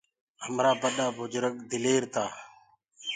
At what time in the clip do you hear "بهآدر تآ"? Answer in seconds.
1.69-2.25